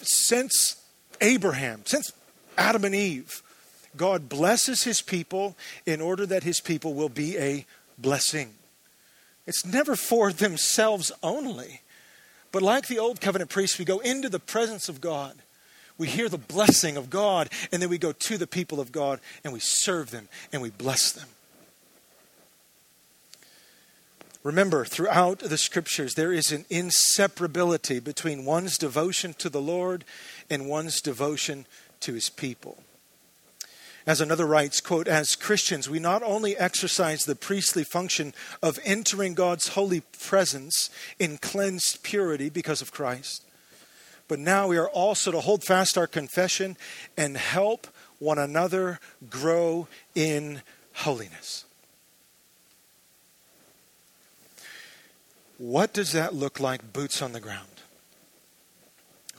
[0.02, 0.82] Since
[1.22, 2.12] Abraham, since
[2.58, 3.42] Adam and Eve,
[3.96, 7.66] God blesses his people in order that his people will be a
[7.98, 8.54] blessing.
[9.46, 11.82] It's never for themselves only.
[12.52, 15.36] But like the old covenant priests, we go into the presence of God.
[15.98, 19.20] We hear the blessing of God, and then we go to the people of God
[19.44, 21.28] and we serve them and we bless them.
[24.44, 30.04] Remember, throughout the scriptures, there is an inseparability between one's devotion to the Lord
[30.50, 31.66] and one's devotion
[32.02, 32.84] to his people.
[34.06, 39.34] As another writes, quote, as Christians, we not only exercise the priestly function of entering
[39.34, 43.43] God's holy presence in cleansed purity because of Christ,
[44.34, 46.76] but now we are also to hold fast our confession
[47.16, 47.86] and help
[48.18, 51.66] one another grow in holiness.
[55.60, 57.68] What does that look like, boots on the ground?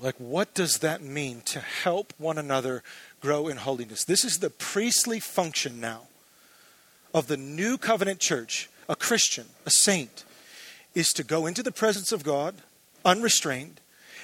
[0.01, 2.85] Like, what does that mean to help one another
[3.21, 4.05] grow in holiness?
[4.05, 6.03] This is the priestly function now
[7.13, 10.23] of the new covenant church, a Christian, a saint,
[10.95, 12.55] is to go into the presence of God
[13.05, 13.81] unrestrained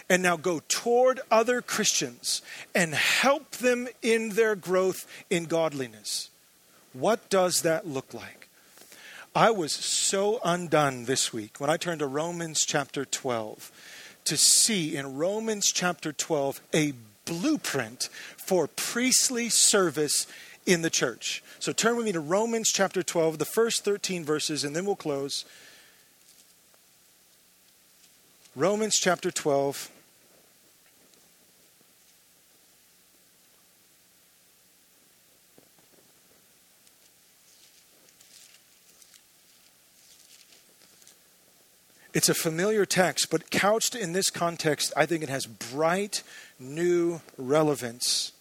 [0.09, 2.43] and now go toward other Christians
[2.75, 6.31] and help them in their growth in godliness.
[6.93, 8.49] What does that look like?
[9.35, 13.71] I was so undone this week when I turned to Romans chapter 12
[14.25, 16.93] to see in Romans chapter 12 a
[17.27, 20.27] blueprint for priestly service
[20.67, 21.43] in the church.
[21.61, 24.97] So turn with me to Romans chapter 12, the first 13 verses, and then we'll
[24.97, 25.45] close.
[28.57, 29.89] Romans chapter 12.
[42.13, 46.25] It's a familiar text, but couched in this context, I think it has bright
[46.59, 48.33] new relevance.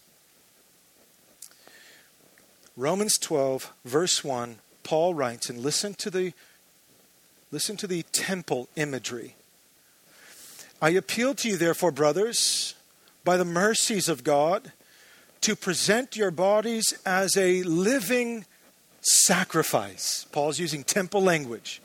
[2.76, 6.32] Romans 12, verse 1, Paul writes, and listen to the,
[7.52, 9.36] listen to the temple imagery.
[10.80, 12.74] I appeal to you, therefore, brothers,
[13.24, 14.72] by the mercies of God,
[15.42, 18.46] to present your bodies as a living
[19.02, 20.26] sacrifice.
[20.32, 21.80] Paul's using temple language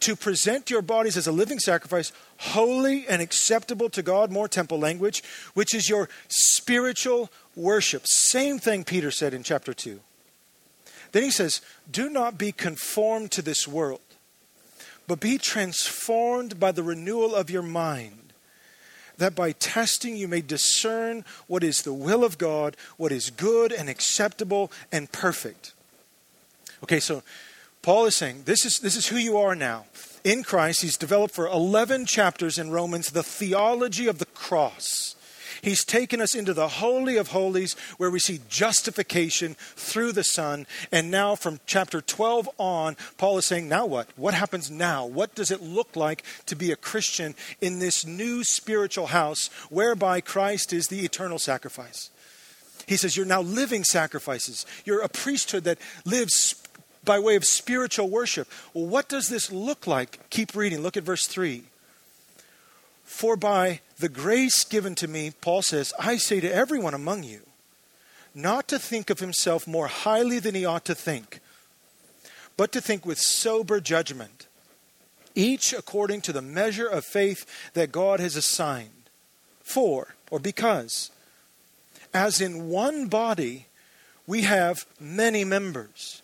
[0.00, 4.78] to present your bodies as a living sacrifice, holy and acceptable to God, more temple
[4.78, 5.22] language,
[5.54, 8.02] which is your spiritual worship.
[8.06, 10.00] Same thing Peter said in chapter 2.
[11.12, 14.00] Then he says, Do not be conformed to this world,
[15.06, 18.32] but be transformed by the renewal of your mind,
[19.18, 23.72] that by testing you may discern what is the will of God, what is good
[23.72, 25.72] and acceptable and perfect.
[26.82, 27.22] Okay, so
[27.82, 29.86] Paul is saying this is, this is who you are now.
[30.24, 35.15] In Christ, he's developed for 11 chapters in Romans the theology of the cross.
[35.66, 40.64] He's taken us into the Holy of Holies where we see justification through the Son.
[40.92, 44.06] And now, from chapter 12 on, Paul is saying, now what?
[44.14, 45.04] What happens now?
[45.04, 50.20] What does it look like to be a Christian in this new spiritual house whereby
[50.20, 52.10] Christ is the eternal sacrifice?
[52.86, 54.66] He says, You're now living sacrifices.
[54.84, 56.62] You're a priesthood that lives
[57.04, 58.46] by way of spiritual worship.
[58.72, 60.30] Well, what does this look like?
[60.30, 60.82] Keep reading.
[60.82, 61.64] Look at verse 3.
[63.06, 67.40] For by the grace given to me, Paul says, I say to everyone among you,
[68.34, 71.40] not to think of himself more highly than he ought to think,
[72.58, 74.46] but to think with sober judgment,
[75.34, 78.90] each according to the measure of faith that God has assigned.
[79.62, 81.10] For, or because,
[82.12, 83.66] as in one body
[84.26, 86.22] we have many members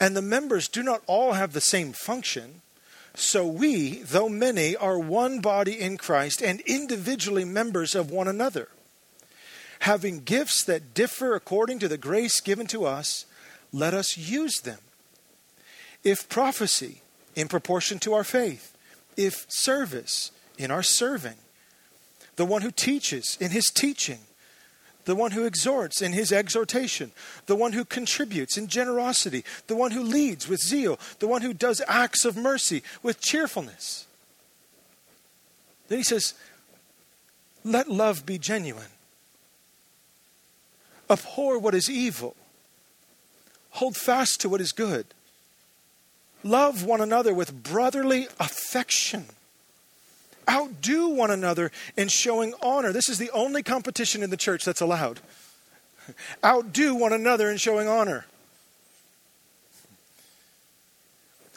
[0.00, 2.62] and the members do not all have the same function.
[3.14, 8.68] So we, though many, are one body in Christ and individually members of one another.
[9.80, 13.26] Having gifts that differ according to the grace given to us,
[13.72, 14.78] let us use them.
[16.02, 17.02] If prophecy,
[17.34, 18.76] in proportion to our faith,
[19.16, 21.36] if service, in our serving,
[22.36, 24.20] the one who teaches, in his teaching,
[25.04, 27.12] the one who exhorts in his exhortation,
[27.46, 31.52] the one who contributes in generosity, the one who leads with zeal, the one who
[31.52, 34.06] does acts of mercy with cheerfulness.
[35.88, 36.34] Then he says,
[37.64, 38.86] Let love be genuine.
[41.10, 42.34] Abhor what is evil.
[43.72, 45.06] Hold fast to what is good.
[46.42, 49.26] Love one another with brotherly affection
[50.48, 52.92] outdo one another in showing honor.
[52.92, 55.20] This is the only competition in the church that's allowed.
[56.44, 58.26] Outdo one another in showing honor.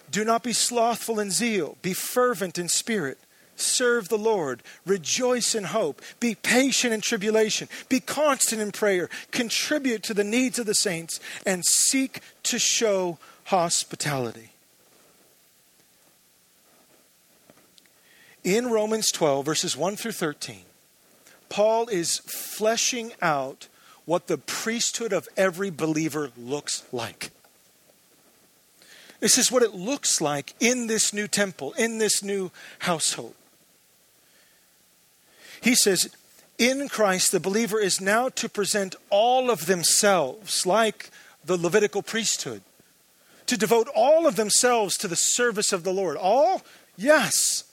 [0.10, 3.18] Do not be slothful in zeal, be fervent in spirit.
[3.58, 4.62] Serve the Lord.
[4.86, 6.04] Rejoice in hope.
[6.20, 7.68] Be patient in tribulation.
[7.90, 9.10] Be constant in prayer.
[9.32, 14.52] Contribute to the needs of the saints and seek to show hospitality.
[18.48, 20.62] In Romans 12, verses 1 through 13,
[21.50, 23.68] Paul is fleshing out
[24.06, 27.32] what the priesthood of every believer looks like.
[29.20, 33.36] This is what it looks like in this new temple, in this new household.
[35.60, 36.10] He says,
[36.58, 41.10] in Christ, the believer is now to present all of themselves, like
[41.44, 42.62] the Levitical priesthood,
[43.48, 46.16] to devote all of themselves to the service of the Lord.
[46.16, 46.62] All?
[46.96, 47.66] Yes.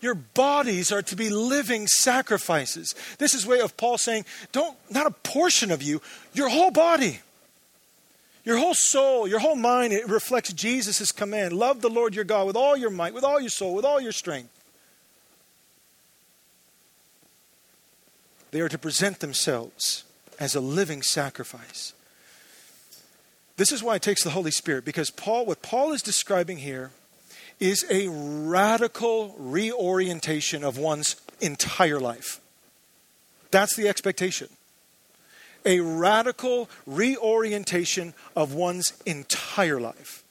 [0.00, 2.94] Your bodies are to be living sacrifices.
[3.18, 6.00] This is way of Paul saying, don't not a portion of you,
[6.32, 7.20] your whole body.
[8.44, 11.52] Your whole soul, your whole mind, it reflects Jesus' command.
[11.52, 14.00] Love the Lord your God with all your might, with all your soul, with all
[14.00, 14.48] your strength.
[18.50, 20.04] They are to present themselves
[20.38, 21.92] as a living sacrifice.
[23.58, 26.90] This is why it takes the Holy Spirit, because Paul, what Paul is describing here
[27.60, 32.40] is a radical reorientation of one's entire life.
[33.50, 34.48] That's the expectation.
[35.66, 40.24] A radical reorientation of one's entire life.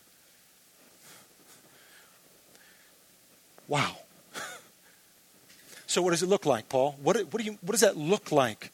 [3.68, 3.98] Wow.
[5.88, 6.98] So, what does it look like, Paul?
[7.02, 8.72] What, what, do you, what does that look like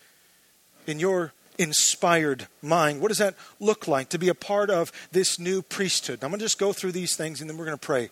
[0.85, 3.01] in your inspired mind?
[3.01, 6.23] What does that look like to be a part of this new priesthood?
[6.23, 8.09] I'm going to just go through these things and then we're going to pray.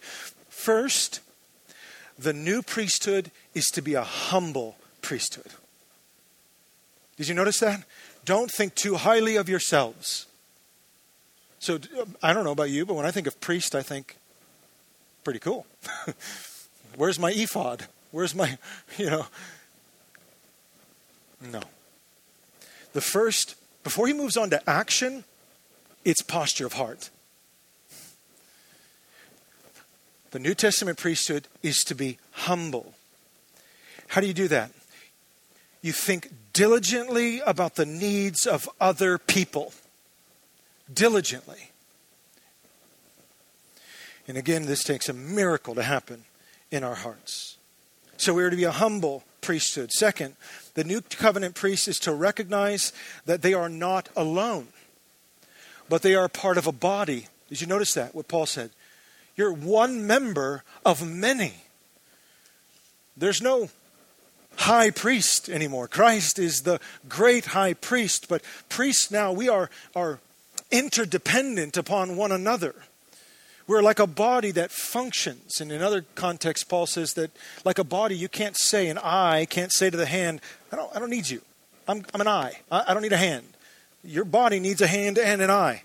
[0.50, 1.20] First,
[2.18, 5.52] the new priesthood is to be a humble priesthood.
[7.18, 7.84] Did you notice that?
[8.26, 10.26] Don't think too highly of yourselves.
[11.60, 11.80] So,
[12.22, 14.18] I don't know about you, but when I think of priest, I think,
[15.24, 15.66] pretty cool.
[16.98, 17.88] Where's my ephod?
[18.12, 18.58] Where's my,
[18.98, 19.26] you know?
[21.52, 21.62] No.
[22.94, 25.24] The first, before he moves on to action,
[26.06, 27.10] it's posture of heart.
[30.32, 32.94] The New Testament priesthood is to be humble.
[34.08, 34.72] How do you do that?
[35.82, 39.74] You think diligently about the needs of other people.
[40.92, 41.72] Diligently.
[44.28, 46.24] And again, this takes a miracle to happen
[46.72, 47.58] in our hearts.
[48.18, 49.92] So we are to be a humble priesthood.
[49.92, 50.36] Second,
[50.74, 52.92] the new covenant priest is to recognize
[53.26, 54.70] that they are not alone,
[55.88, 57.28] but they are part of a body.
[57.50, 58.16] Did you notice that?
[58.16, 58.72] What Paul said?
[59.36, 61.54] You're one member of many.
[63.16, 63.70] There's no
[64.56, 65.88] high priest anymore.
[65.88, 70.20] Christ is the great high priest, but priests now, we are, are
[70.72, 72.76] interdependent upon one another.
[73.66, 75.62] We're like a body that functions.
[75.62, 77.32] And in other contexts, Paul says that,
[77.64, 80.42] like a body, you can't say, an eye can't say to the hand,
[80.72, 81.42] I don't, I don't need you.
[81.88, 82.60] I'm, I'm an eye.
[82.72, 83.46] I, I don't need a hand.
[84.04, 85.84] Your body needs a hand and an eye.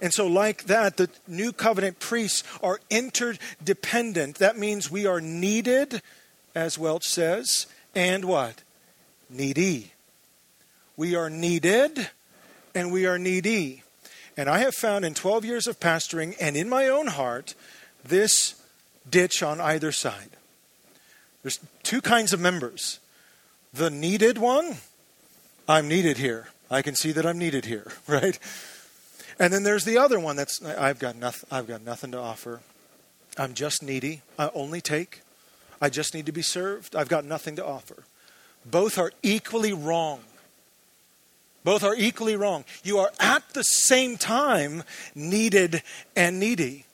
[0.00, 4.36] And so, like that, the new covenant priests are interdependent.
[4.36, 6.02] That means we are needed,
[6.54, 8.62] as Welch says, and what?
[9.30, 9.92] Needy.
[10.96, 12.10] We are needed
[12.74, 13.82] and we are needy.
[14.36, 17.54] And I have found in 12 years of pastoring and in my own heart
[18.04, 18.54] this
[19.08, 20.30] ditch on either side.
[21.42, 23.00] There's two kinds of members.
[23.74, 24.76] The needed one,
[25.68, 26.48] I'm needed here.
[26.70, 28.38] I can see that I'm needed here, right?
[29.38, 32.60] And then there's the other one that's I've got nothing I've got nothing to offer.
[33.38, 34.22] I'm just needy.
[34.38, 35.22] I only take.
[35.80, 36.94] I just need to be served.
[36.94, 38.04] I've got nothing to offer.
[38.64, 40.20] Both are equally wrong.
[41.64, 42.64] Both are equally wrong.
[42.82, 44.82] You are at the same time
[45.14, 45.82] needed
[46.16, 46.86] and needy.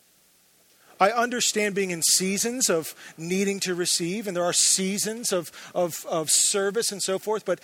[1.01, 6.05] I understand being in seasons of needing to receive, and there are seasons of, of,
[6.11, 7.61] of service and so forth, but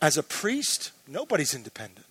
[0.00, 2.06] as a priest, nobody's independent.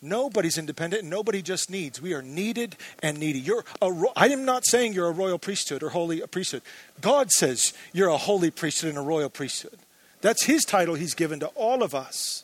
[0.00, 1.04] Nobody's independent.
[1.04, 2.02] Nobody just needs.
[2.02, 3.38] We are needed and needy.
[3.38, 6.62] You're a, I am not saying you're a royal priesthood or holy priesthood.
[7.00, 9.78] God says you're a holy priesthood and a royal priesthood.
[10.20, 12.42] That's His title He's given to all of us.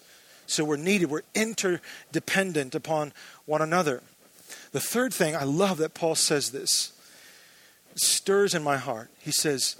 [0.49, 1.11] So we're needed.
[1.11, 3.13] We're interdependent upon
[3.47, 4.03] one another.
[4.73, 6.93] The third thing, I love that Paul says this.
[7.95, 9.11] Stirs in my heart.
[9.19, 9.77] He says,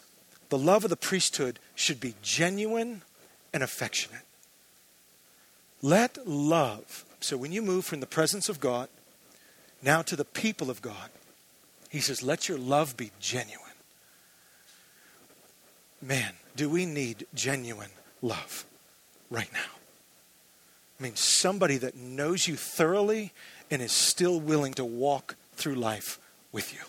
[0.49, 3.03] the love of the priesthood should be genuine
[3.53, 4.23] and affectionate.
[5.83, 8.89] Let love so when you move from the presence of God
[9.83, 11.11] now to the people of God,
[11.91, 13.65] he says, let your love be genuine.
[16.01, 17.91] Man, do we need genuine
[18.23, 18.65] love
[19.31, 19.78] right now?
[20.99, 23.33] I mean, somebody that knows you thoroughly
[23.71, 26.19] and is still willing to walk through life
[26.53, 26.81] with you.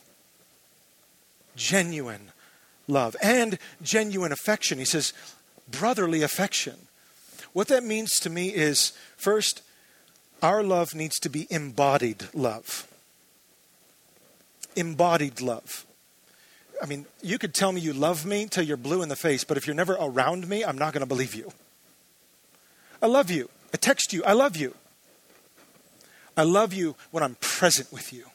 [1.55, 2.31] Genuine
[2.87, 4.79] love and genuine affection.
[4.79, 5.13] He says,
[5.69, 6.87] brotherly affection.
[7.53, 9.61] What that means to me is first,
[10.41, 12.87] our love needs to be embodied love.
[14.75, 15.85] Embodied love.
[16.81, 19.43] I mean, you could tell me you love me till you're blue in the face,
[19.43, 21.51] but if you're never around me, I'm not going to believe you.
[23.01, 23.49] I love you.
[23.73, 24.75] I text you, I love you.
[26.35, 28.25] I love you when I'm present with you.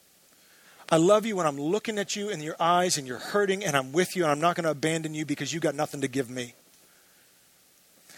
[0.90, 3.76] I love you when I'm looking at you in your eyes and you're hurting and
[3.76, 6.08] I'm with you and I'm not going to abandon you because you got nothing to
[6.08, 6.54] give me.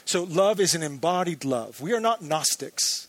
[0.04, 1.80] So, love is an embodied love.
[1.80, 3.08] We are not Gnostics.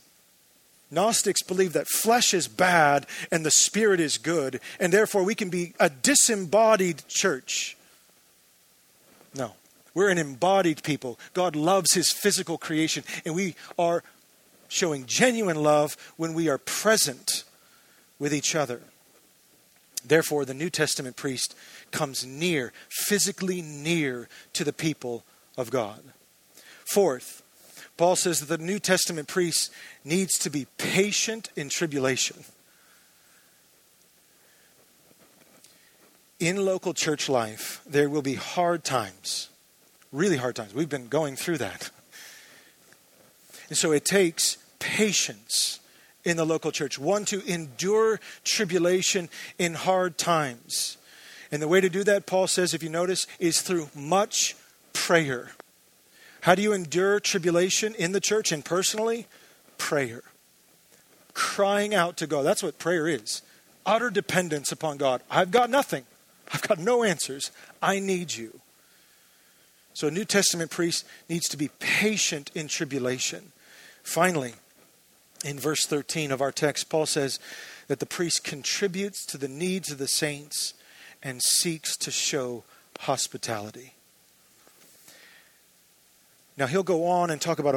[0.90, 5.50] Gnostics believe that flesh is bad and the spirit is good, and therefore we can
[5.50, 7.76] be a disembodied church.
[9.34, 9.52] No,
[9.94, 11.18] we're an embodied people.
[11.34, 14.02] God loves his physical creation, and we are
[14.68, 17.44] showing genuine love when we are present
[18.18, 18.80] with each other.
[20.06, 21.54] Therefore, the New Testament priest
[21.90, 25.24] comes near, physically near to the people
[25.56, 26.02] of God.
[26.92, 27.42] Fourth,
[27.96, 29.72] Paul says that the New Testament priest
[30.04, 32.44] needs to be patient in tribulation.
[36.38, 39.48] In local church life, there will be hard times,
[40.12, 40.74] really hard times.
[40.74, 41.90] We've been going through that.
[43.68, 45.80] And so it takes patience
[46.24, 49.28] in the local church, one to endure tribulation
[49.58, 50.96] in hard times.
[51.50, 54.56] And the way to do that, Paul says, if you notice, is through much
[54.92, 55.52] prayer.
[56.42, 59.26] How do you endure tribulation in the church and personally?
[59.76, 60.22] Prayer.
[61.34, 62.42] Crying out to God.
[62.42, 63.42] That's what prayer is
[63.88, 65.22] utter dependence upon God.
[65.30, 66.04] I've got nothing,
[66.52, 67.50] I've got no answers.
[67.82, 68.60] I need you.
[69.98, 73.50] So, a New Testament priest needs to be patient in tribulation.
[74.04, 74.54] Finally,
[75.44, 77.40] in verse 13 of our text, Paul says
[77.88, 80.74] that the priest contributes to the needs of the saints
[81.20, 82.62] and seeks to show
[83.00, 83.94] hospitality.
[86.56, 87.74] Now, he'll go on and talk about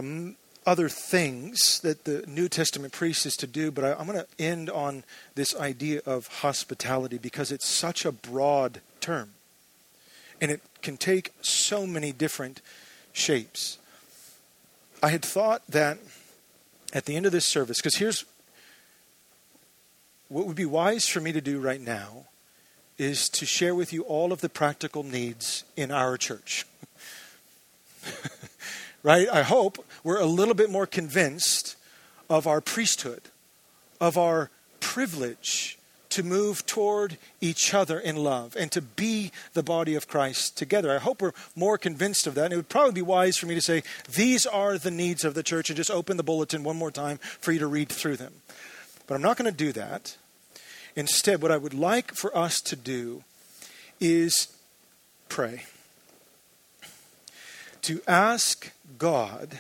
[0.63, 4.27] other things that the New Testament priest is to do, but I, I'm going to
[4.37, 9.31] end on this idea of hospitality because it's such a broad term.
[10.39, 12.61] And it can take so many different
[13.13, 13.77] shapes.
[15.03, 15.97] I had thought that
[16.93, 18.25] at the end of this service, because here's
[20.27, 22.25] what would be wise for me to do right now
[22.97, 26.65] is to share with you all of the practical needs in our church.
[29.03, 29.27] right?
[29.27, 31.75] I hope we're a little bit more convinced
[32.29, 33.23] of our priesthood,
[33.99, 35.77] of our privilege
[36.11, 40.91] to move toward each other in love and to be the body of Christ together.
[40.93, 42.45] I hope we're more convinced of that.
[42.45, 43.83] And it would probably be wise for me to say,
[44.13, 47.17] these are the needs of the church, and just open the bulletin one more time
[47.17, 48.33] for you to read through them.
[49.07, 50.17] But I'm not going to do that.
[50.95, 53.23] Instead, what I would like for us to do
[53.99, 54.55] is
[55.29, 55.63] pray.
[57.83, 59.59] To ask God,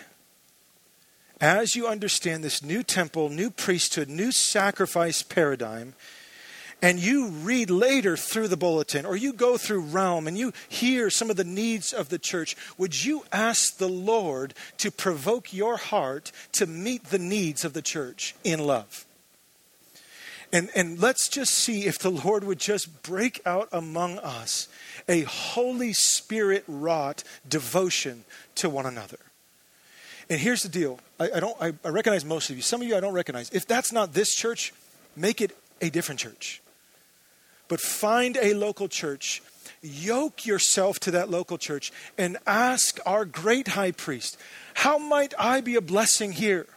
[1.39, 5.95] as you understand this new temple, new priesthood, new sacrifice paradigm,
[6.81, 11.09] and you read later through the bulletin or you go through Realm and you hear
[11.09, 15.77] some of the needs of the church, would you ask the Lord to provoke your
[15.77, 19.05] heart to meet the needs of the church in love?
[20.53, 24.67] And, and let's just see if the Lord would just break out among us
[25.07, 28.25] a Holy Spirit wrought devotion
[28.55, 29.19] to one another.
[30.29, 32.61] And here's the deal I, I don't, I, I recognize most of you.
[32.61, 33.49] Some of you I don't recognize.
[33.51, 34.73] If that's not this church,
[35.15, 36.60] make it a different church
[37.71, 39.41] but find a local church,
[39.81, 44.37] yoke yourself to that local church, and ask our great high priest,
[44.73, 46.67] How might I be a blessing here?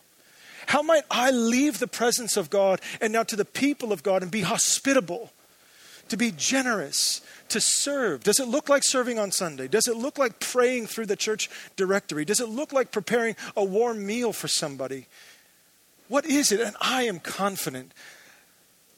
[0.68, 4.22] How might I leave the presence of God and now to the people of God
[4.22, 5.32] and be hospitable,
[6.10, 8.22] to be generous, to serve?
[8.22, 9.66] Does it look like serving on Sunday?
[9.66, 12.24] Does it look like praying through the church directory?
[12.24, 15.06] Does it look like preparing a warm meal for somebody?
[16.06, 16.60] What is it?
[16.60, 17.90] And I am confident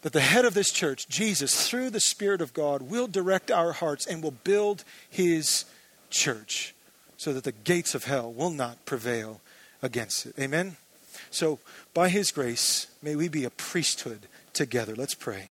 [0.03, 3.73] that the head of this church, Jesus, through the Spirit of God, will direct our
[3.73, 5.65] hearts and will build his
[6.11, 6.75] church
[7.17, 9.41] so that the gates of hell will not prevail
[9.83, 10.35] against it.
[10.39, 10.77] Amen?
[11.31, 11.59] So,
[11.95, 14.95] by his grace, may we be a priesthood together.
[14.95, 15.49] Let's pray.